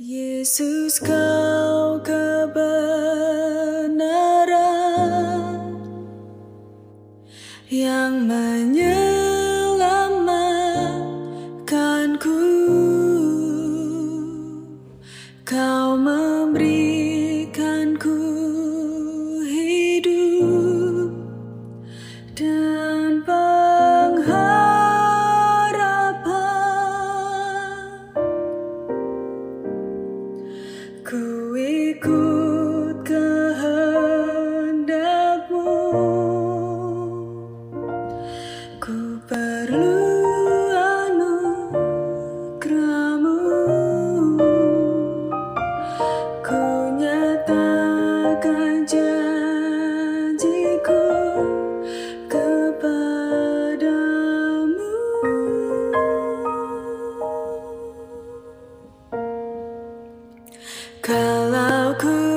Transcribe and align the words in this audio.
Jesus 0.00 0.98
come. 0.98 1.69
僕 61.90 62.29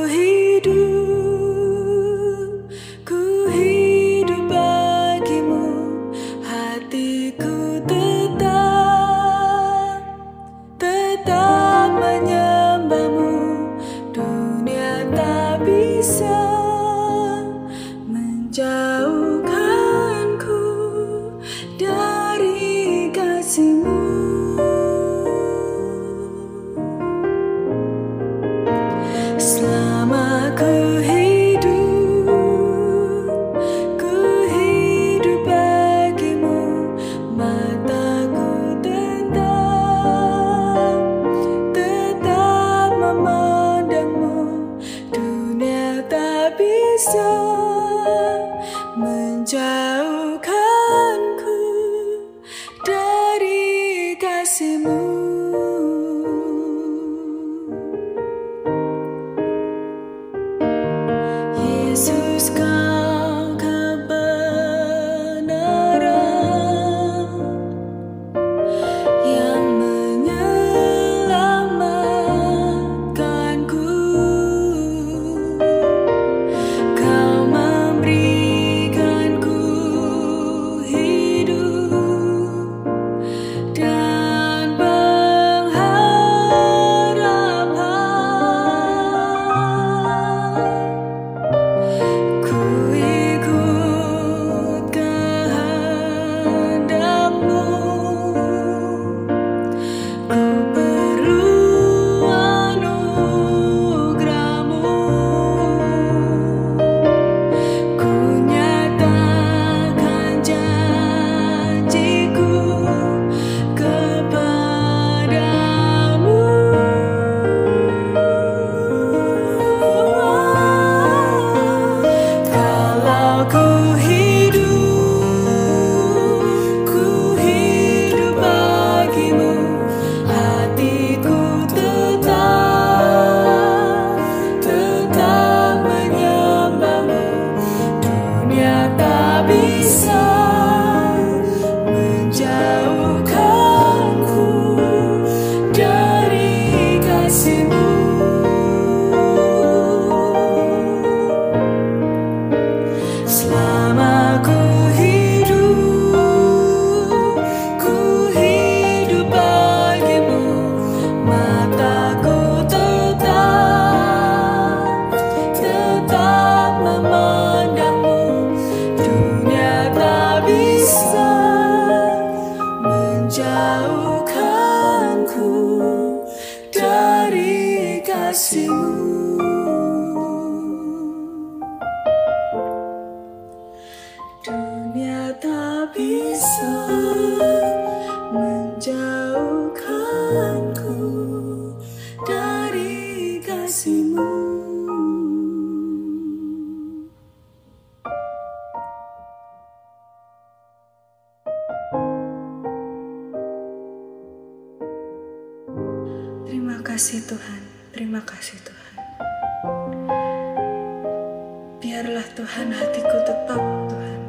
Biarlah 211.79 212.27
Tuhan 212.35 212.67
hatiku 212.75 213.15
tetap 213.23 213.63
Tuhan. 213.87 214.21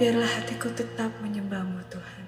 Biarlah 0.00 0.30
hatiku 0.40 0.72
tetap 0.72 1.12
menyembahmu 1.20 1.84
Tuhan. 1.92 2.24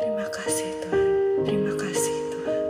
Terima 0.00 0.24
kasih 0.32 0.72
Tuhan. 0.88 1.08
Terima 1.44 1.72
kasih 1.76 2.16
Tuhan. 2.32 2.62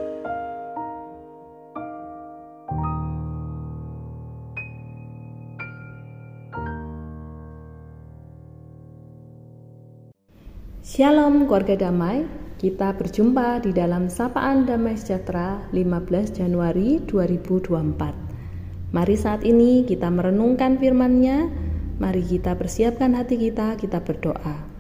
Shalom 10.83 11.47
keluarga 11.47 11.79
damai. 11.79 12.44
Kita 12.55 12.95
berjumpa 12.95 13.67
di 13.67 13.75
dalam 13.75 14.07
Sapaan 14.07 14.63
Damai 14.63 14.95
Sejahtera 14.95 15.59
15 15.75 16.39
Januari 16.39 17.03
2024. 17.03 18.95
Mari 18.95 19.17
saat 19.19 19.43
ini 19.43 19.83
kita 19.83 20.07
merenungkan 20.07 20.79
firman-Nya. 20.79 21.51
Mari 21.99 22.23
kita 22.23 22.55
persiapkan 22.55 23.19
hati 23.19 23.43
kita, 23.43 23.75
kita 23.75 24.07
berdoa. 24.07 24.71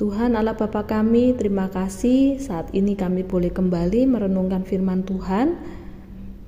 Tuhan 0.00 0.32
Allah 0.32 0.56
Bapa 0.56 0.88
kami, 0.88 1.36
terima 1.36 1.68
kasih 1.68 2.40
saat 2.40 2.72
ini 2.72 2.96
kami 2.96 3.20
boleh 3.20 3.52
kembali 3.52 4.08
merenungkan 4.08 4.64
firman 4.64 5.04
Tuhan. 5.04 5.60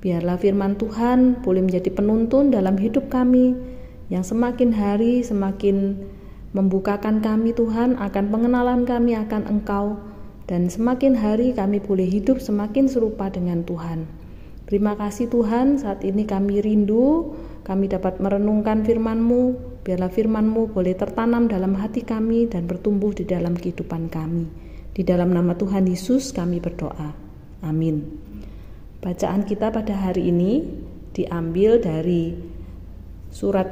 Biarlah 0.01 0.41
firman 0.41 0.81
Tuhan 0.81 1.45
boleh 1.45 1.69
menjadi 1.69 1.93
penuntun 1.93 2.49
dalam 2.49 2.81
hidup 2.81 3.13
kami 3.13 3.53
yang 4.09 4.25
semakin 4.25 4.73
hari 4.73 5.21
semakin 5.21 6.01
membukakan 6.57 7.21
kami 7.21 7.53
Tuhan 7.53 8.01
akan 8.01 8.25
pengenalan 8.33 8.89
kami 8.89 9.13
akan 9.21 9.45
Engkau 9.45 10.10
dan 10.51 10.67
semakin 10.67 11.15
hari 11.15 11.55
kami 11.55 11.79
boleh 11.79 12.11
hidup 12.11 12.43
semakin 12.43 12.91
serupa 12.91 13.31
dengan 13.31 13.63
Tuhan. 13.63 14.03
Terima 14.67 14.99
kasih 14.99 15.31
Tuhan, 15.31 15.79
saat 15.79 16.03
ini 16.03 16.27
kami 16.27 16.59
rindu, 16.59 17.39
kami 17.63 17.87
dapat 17.87 18.19
merenungkan 18.19 18.83
firman-Mu, 18.83 19.55
biarlah 19.87 20.11
firman-Mu 20.11 20.75
boleh 20.75 20.99
tertanam 20.99 21.47
dalam 21.47 21.79
hati 21.79 22.03
kami 22.03 22.51
dan 22.51 22.67
bertumbuh 22.67 23.15
di 23.15 23.23
dalam 23.31 23.55
kehidupan 23.55 24.11
kami. 24.11 24.51
Di 24.91 25.07
dalam 25.07 25.31
nama 25.31 25.55
Tuhan 25.55 25.87
Yesus 25.87 26.35
kami 26.35 26.59
berdoa. 26.59 27.15
Amin. 27.63 28.11
Bacaan 28.99 29.47
kita 29.47 29.71
pada 29.71 29.95
hari 29.95 30.35
ini 30.35 30.67
diambil 31.15 31.79
dari 31.79 32.35
surat 33.31 33.71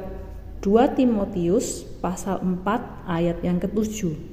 2 0.63 0.95
Timotius 0.95 1.83
pasal 1.99 2.39
4 2.39 3.03
ayat 3.03 3.43
yang 3.43 3.59
ketujuh. 3.59 4.28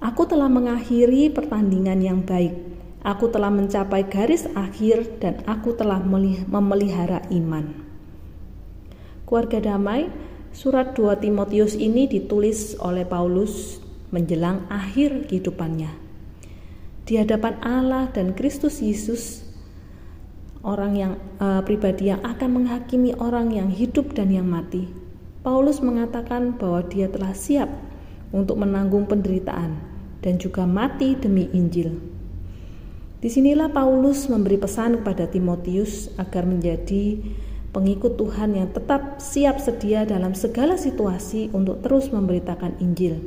Aku 0.00 0.24
telah 0.24 0.48
mengakhiri 0.48 1.28
pertandingan 1.28 2.00
yang 2.00 2.24
baik. 2.24 2.56
Aku 3.04 3.28
telah 3.28 3.52
mencapai 3.52 4.08
garis 4.08 4.48
akhir 4.56 5.20
dan 5.20 5.44
aku 5.44 5.76
telah 5.76 6.00
memelihara 6.48 7.20
iman. 7.28 7.84
Keluarga 9.28 9.60
damai, 9.60 10.08
surat 10.56 10.96
2 10.96 11.20
Timotius 11.20 11.76
ini 11.76 12.08
ditulis 12.08 12.80
oleh 12.80 13.04
Paulus 13.04 13.84
menjelang 14.08 14.64
akhir 14.72 15.28
kehidupannya. 15.28 15.92
Di 17.04 17.20
hadapan 17.20 17.60
Allah 17.60 18.08
dan 18.08 18.32
Kristus 18.32 18.80
Yesus, 18.80 19.44
orang 20.64 20.96
yang 20.96 21.12
uh, 21.44 21.60
pribadi 21.60 22.08
yang 22.08 22.24
akan 22.24 22.64
menghakimi 22.64 23.12
orang 23.20 23.52
yang 23.52 23.68
hidup 23.68 24.16
dan 24.16 24.32
yang 24.32 24.48
mati. 24.48 24.88
Paulus 25.44 25.84
mengatakan 25.84 26.56
bahwa 26.56 26.88
dia 26.88 27.12
telah 27.12 27.36
siap 27.36 27.68
untuk 28.32 28.56
menanggung 28.64 29.04
penderitaan 29.04 29.89
dan 30.20 30.36
juga 30.36 30.68
mati 30.68 31.16
demi 31.16 31.48
Injil. 31.52 31.96
Di 33.20 33.28
sinilah 33.28 33.68
Paulus 33.68 34.32
memberi 34.32 34.56
pesan 34.56 35.04
kepada 35.04 35.28
Timotius 35.28 36.08
agar 36.16 36.48
menjadi 36.48 37.20
pengikut 37.70 38.16
Tuhan 38.16 38.56
yang 38.56 38.72
tetap 38.72 39.20
siap 39.20 39.60
sedia 39.60 40.08
dalam 40.08 40.32
segala 40.32 40.80
situasi 40.80 41.52
untuk 41.52 41.84
terus 41.84 42.08
memberitakan 42.08 42.80
Injil, 42.80 43.20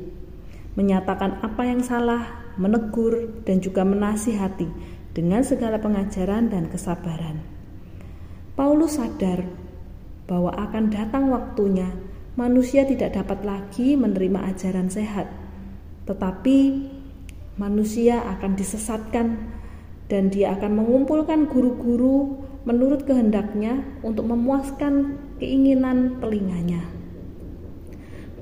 menyatakan 0.74 1.38
apa 1.46 1.62
yang 1.70 1.86
salah, 1.86 2.42
menegur, 2.58 3.38
dan 3.46 3.62
juga 3.62 3.86
menasihati 3.86 4.66
dengan 5.14 5.46
segala 5.46 5.78
pengajaran 5.78 6.50
dan 6.50 6.74
kesabaran. 6.74 7.46
Paulus 8.58 8.98
sadar 8.98 9.46
bahwa 10.26 10.58
akan 10.58 10.90
datang 10.90 11.30
waktunya 11.30 11.94
manusia 12.34 12.82
tidak 12.86 13.14
dapat 13.14 13.46
lagi 13.46 13.94
menerima 13.94 14.50
ajaran 14.50 14.90
sehat 14.90 15.43
tetapi 16.04 16.58
manusia 17.56 18.24
akan 18.38 18.58
disesatkan 18.58 19.28
dan 20.12 20.30
dia 20.30 20.54
akan 20.58 20.84
mengumpulkan 20.84 21.48
guru-guru 21.48 22.44
menurut 22.64 23.04
kehendaknya 23.04 23.84
untuk 24.04 24.28
memuaskan 24.28 25.20
keinginan 25.40 26.20
telinganya. 26.24 26.84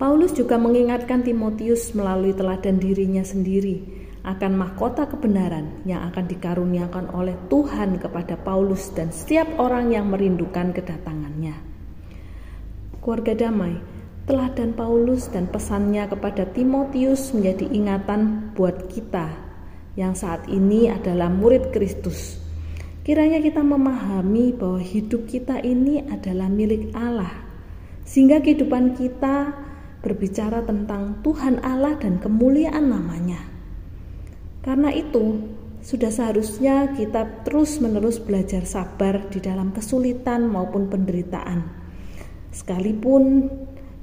Paulus 0.02 0.34
juga 0.34 0.58
mengingatkan 0.58 1.22
Timotius 1.22 1.94
melalui 1.94 2.34
teladan 2.34 2.82
dirinya 2.82 3.22
sendiri 3.22 4.02
akan 4.22 4.54
mahkota 4.54 5.10
kebenaran 5.10 5.82
yang 5.86 6.06
akan 6.10 6.26
dikaruniakan 6.30 7.10
oleh 7.14 7.38
Tuhan 7.50 7.98
kepada 7.98 8.38
Paulus 8.38 8.94
dan 8.94 9.10
setiap 9.10 9.50
orang 9.58 9.94
yang 9.94 10.10
merindukan 10.10 10.74
kedatangannya. 10.74 11.58
Keluarga 13.02 13.34
damai, 13.34 13.82
Teladan 14.22 14.78
Paulus 14.78 15.34
dan 15.34 15.50
pesannya 15.50 16.06
kepada 16.06 16.46
Timotius 16.46 17.34
menjadi 17.34 17.66
ingatan 17.74 18.54
buat 18.54 18.86
kita 18.86 19.34
yang 19.98 20.14
saat 20.14 20.46
ini 20.46 20.94
adalah 20.94 21.26
murid 21.26 21.74
Kristus. 21.74 22.38
Kiranya 23.02 23.42
kita 23.42 23.66
memahami 23.66 24.54
bahwa 24.54 24.78
hidup 24.78 25.26
kita 25.26 25.58
ini 25.66 26.06
adalah 26.06 26.54
milik 26.54 26.94
Allah, 26.94 27.34
sehingga 28.06 28.46
kehidupan 28.46 28.94
kita 28.94 29.58
berbicara 30.06 30.62
tentang 30.70 31.26
Tuhan 31.26 31.58
Allah 31.66 31.98
dan 31.98 32.22
kemuliaan 32.22 32.94
namanya. 32.94 33.42
Karena 34.62 34.94
itu, 34.94 35.42
sudah 35.82 36.14
seharusnya 36.14 36.94
kita 36.94 37.42
terus-menerus 37.42 38.22
belajar 38.22 38.70
sabar 38.70 39.18
di 39.34 39.42
dalam 39.42 39.74
kesulitan 39.74 40.46
maupun 40.46 40.94
penderitaan. 40.94 41.66
Sekalipun 42.54 43.50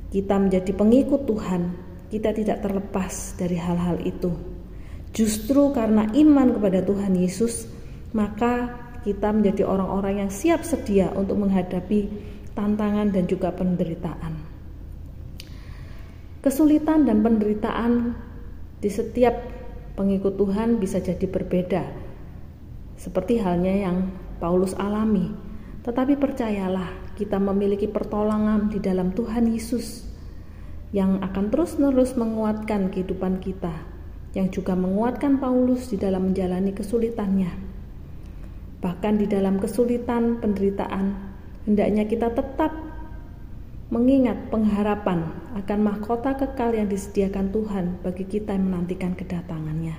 kita 0.08 0.40
menjadi 0.40 0.72
pengikut 0.72 1.28
Tuhan, 1.28 1.62
kita 2.08 2.32
tidak 2.32 2.64
terlepas 2.64 3.36
dari 3.36 3.60
hal-hal 3.60 4.00
itu. 4.04 4.32
Justru 5.12 5.72
karena 5.72 6.08
iman 6.08 6.56
kepada 6.56 6.80
Tuhan 6.84 7.12
Yesus, 7.16 7.68
maka 8.16 8.72
kita 9.04 9.32
menjadi 9.32 9.68
orang-orang 9.68 10.24
yang 10.26 10.30
siap 10.32 10.64
sedia 10.64 11.12
untuk 11.12 11.40
menghadapi 11.40 12.08
tantangan 12.56 13.12
dan 13.12 13.24
juga 13.28 13.52
penderitaan. 13.52 14.34
Kesulitan 16.38 17.04
dan 17.04 17.20
penderitaan 17.20 18.14
di 18.78 18.90
setiap 18.90 19.34
pengikut 19.98 20.38
Tuhan 20.38 20.78
bisa 20.78 21.02
jadi 21.02 21.26
berbeda, 21.26 21.82
seperti 22.94 23.42
halnya 23.42 23.74
yang 23.74 23.96
Paulus 24.38 24.72
alami. 24.78 25.34
Tetapi 25.82 26.14
percayalah, 26.14 27.07
kita 27.18 27.42
memiliki 27.42 27.90
pertolongan 27.90 28.70
di 28.70 28.78
dalam 28.78 29.10
Tuhan 29.10 29.50
Yesus 29.50 30.06
yang 30.94 31.18
akan 31.18 31.50
terus-menerus 31.50 32.14
menguatkan 32.14 32.94
kehidupan 32.94 33.42
kita, 33.42 33.74
yang 34.38 34.54
juga 34.54 34.78
menguatkan 34.78 35.42
Paulus 35.42 35.90
di 35.90 35.98
dalam 35.98 36.30
menjalani 36.30 36.70
kesulitannya. 36.70 37.50
Bahkan 38.78 39.14
di 39.18 39.26
dalam 39.26 39.58
kesulitan 39.58 40.38
penderitaan, 40.38 41.18
hendaknya 41.66 42.06
kita 42.06 42.30
tetap 42.30 42.70
mengingat 43.90 44.48
pengharapan 44.54 45.34
akan 45.58 45.78
mahkota 45.82 46.38
kekal 46.38 46.70
yang 46.70 46.86
disediakan 46.86 47.50
Tuhan 47.50 47.84
bagi 48.06 48.24
kita 48.30 48.54
yang 48.54 48.70
menantikan 48.70 49.18
kedatangannya. 49.18 49.98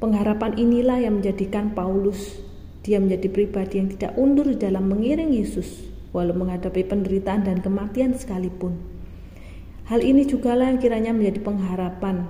Pengharapan 0.00 0.56
inilah 0.56 1.04
yang 1.04 1.20
menjadikan 1.20 1.76
Paulus 1.76 2.40
dia 2.86 3.02
menjadi 3.02 3.28
pribadi 3.28 3.82
yang 3.82 3.90
tidak 3.92 4.16
undur 4.16 4.48
dalam 4.56 4.88
mengiring 4.88 5.34
Yesus 5.34 5.97
walau 6.18 6.34
menghadapi 6.34 6.82
penderitaan 6.82 7.46
dan 7.46 7.62
kematian 7.62 8.18
sekalipun. 8.18 8.74
Hal 9.86 10.02
ini 10.02 10.26
juga 10.26 10.58
lah 10.58 10.74
yang 10.74 10.82
kiranya 10.82 11.14
menjadi 11.14 11.38
pengharapan 11.46 12.26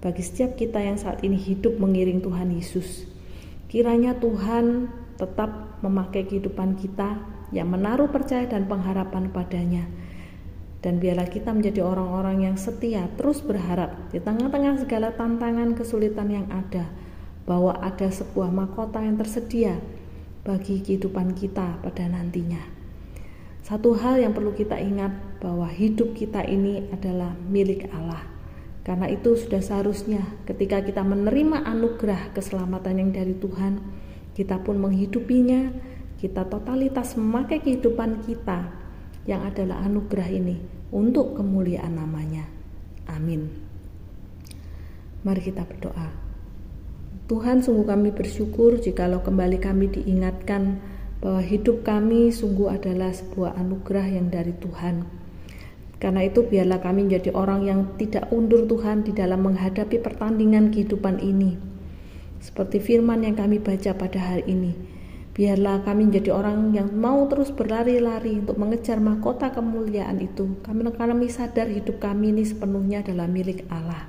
bagi 0.00 0.24
setiap 0.24 0.56
kita 0.56 0.80
yang 0.80 0.96
saat 0.96 1.20
ini 1.20 1.36
hidup 1.36 1.76
mengiring 1.76 2.24
Tuhan 2.24 2.48
Yesus. 2.56 3.04
Kiranya 3.68 4.16
Tuhan 4.16 4.88
tetap 5.20 5.78
memakai 5.84 6.24
kehidupan 6.24 6.80
kita 6.80 7.20
yang 7.54 7.70
menaruh 7.70 8.10
percaya 8.10 8.48
dan 8.48 8.66
pengharapan 8.66 9.30
padanya. 9.30 9.84
Dan 10.82 11.02
biarlah 11.02 11.26
kita 11.26 11.50
menjadi 11.50 11.82
orang-orang 11.82 12.46
yang 12.46 12.56
setia, 12.58 13.10
terus 13.18 13.42
berharap 13.42 14.10
di 14.14 14.22
tengah-tengah 14.22 14.86
segala 14.86 15.10
tantangan 15.14 15.74
kesulitan 15.74 16.30
yang 16.30 16.46
ada, 16.46 16.86
bahwa 17.42 17.74
ada 17.82 18.06
sebuah 18.06 18.54
mahkota 18.54 19.02
yang 19.02 19.18
tersedia 19.18 19.82
bagi 20.46 20.78
kehidupan 20.78 21.34
kita 21.34 21.82
pada 21.82 22.06
nantinya. 22.06 22.75
Satu 23.66 23.98
hal 23.98 24.22
yang 24.22 24.30
perlu 24.30 24.54
kita 24.54 24.78
ingat 24.78 25.42
bahwa 25.42 25.66
hidup 25.66 26.14
kita 26.14 26.46
ini 26.46 26.86
adalah 26.94 27.34
milik 27.50 27.90
Allah. 27.90 28.22
Karena 28.86 29.10
itu 29.10 29.34
sudah 29.34 29.58
seharusnya 29.58 30.22
ketika 30.46 30.78
kita 30.86 31.02
menerima 31.02 31.66
anugerah 31.66 32.30
keselamatan 32.30 33.02
yang 33.02 33.10
dari 33.10 33.34
Tuhan, 33.34 33.82
kita 34.38 34.62
pun 34.62 34.78
menghidupinya, 34.78 35.74
kita 36.22 36.46
totalitas 36.46 37.18
memakai 37.18 37.58
kehidupan 37.58 38.22
kita 38.22 38.70
yang 39.26 39.42
adalah 39.42 39.82
anugerah 39.82 40.30
ini 40.30 40.62
untuk 40.94 41.34
kemuliaan 41.34 41.98
namanya. 41.98 42.46
Amin. 43.10 43.50
Mari 45.26 45.42
kita 45.42 45.66
berdoa. 45.66 46.14
Tuhan 47.26 47.66
sungguh 47.66 47.82
kami 47.82 48.14
bersyukur 48.14 48.78
jikalau 48.78 49.26
kembali 49.26 49.58
kami 49.58 49.90
diingatkan 49.90 50.78
bahwa 51.20 51.40
hidup 51.40 51.82
kami 51.82 52.28
sungguh 52.28 52.72
adalah 52.72 53.12
sebuah 53.12 53.56
anugerah 53.56 54.06
yang 54.20 54.28
dari 54.28 54.52
Tuhan. 54.56 55.06
Karena 55.96 56.28
itu 56.28 56.44
biarlah 56.44 56.84
kami 56.84 57.08
menjadi 57.08 57.32
orang 57.32 57.64
yang 57.64 57.80
tidak 57.96 58.28
undur 58.28 58.68
Tuhan 58.68 59.08
di 59.08 59.16
dalam 59.16 59.40
menghadapi 59.48 59.96
pertandingan 60.04 60.68
kehidupan 60.68 61.24
ini. 61.24 61.56
Seperti 62.44 62.84
firman 62.84 63.24
yang 63.24 63.32
kami 63.32 63.56
baca 63.56 63.96
pada 63.96 64.20
hari 64.20 64.44
ini. 64.44 64.72
Biarlah 65.36 65.84
kami 65.84 66.08
menjadi 66.08 66.32
orang 66.32 66.72
yang 66.72 66.96
mau 66.96 67.28
terus 67.28 67.52
berlari-lari 67.52 68.40
untuk 68.40 68.56
mengejar 68.56 69.00
mahkota 69.00 69.52
kemuliaan 69.52 70.20
itu. 70.20 70.60
Kami 70.64 70.84
kami 70.96 71.28
sadar 71.28 71.68
hidup 71.68 72.00
kami 72.00 72.32
ini 72.32 72.44
sepenuhnya 72.44 73.04
adalah 73.04 73.28
milik 73.28 73.68
Allah. 73.68 74.08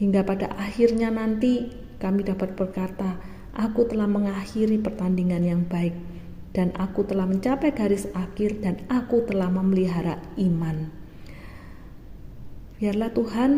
Hingga 0.00 0.24
pada 0.24 0.52
akhirnya 0.56 1.12
nanti 1.12 1.68
kami 2.00 2.24
dapat 2.24 2.56
berkata, 2.56 3.20
aku 3.54 3.86
telah 3.86 4.06
mengakhiri 4.06 4.78
pertandingan 4.78 5.42
yang 5.42 5.62
baik 5.66 5.94
dan 6.50 6.74
aku 6.74 7.06
telah 7.06 7.26
mencapai 7.26 7.70
garis 7.70 8.10
akhir 8.14 8.62
dan 8.62 8.82
aku 8.90 9.22
telah 9.26 9.46
memelihara 9.46 10.18
iman. 10.38 10.90
Biarlah 12.80 13.12
Tuhan 13.14 13.52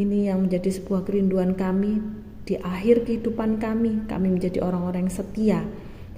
ini 0.00 0.32
yang 0.32 0.48
menjadi 0.48 0.72
sebuah 0.72 1.04
kerinduan 1.04 1.54
kami 1.54 2.02
di 2.42 2.58
akhir 2.58 3.06
kehidupan 3.06 3.62
kami, 3.62 4.08
kami 4.10 4.28
menjadi 4.34 4.64
orang-orang 4.64 5.06
yang 5.06 5.14
setia 5.14 5.60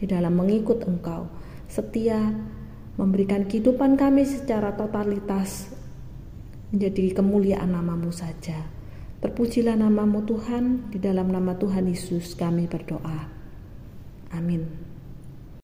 di 0.01 0.09
dalam 0.09 0.33
mengikut 0.39 0.87
Engkau, 0.89 1.29
setia 1.69 2.33
memberikan 2.97 3.45
kehidupan 3.45 3.99
kami 3.99 4.25
secara 4.25 4.73
totalitas 4.73 5.75
menjadi 6.73 7.21
kemuliaan 7.21 7.75
namamu 7.75 8.15
saja. 8.15 8.74
Terpujilah 9.25 9.81
namamu 9.81 10.29
Tuhan, 10.29 10.93
di 10.93 11.01
dalam 11.01 11.33
nama 11.33 11.57
Tuhan 11.57 11.89
Yesus 11.89 12.37
kami 12.37 12.69
berdoa. 12.69 13.25
Amin. 14.37 14.94